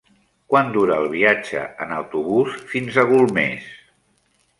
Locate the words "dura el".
0.77-1.09